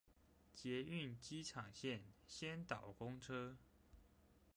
[0.51, 3.55] 捷運機場線先導公車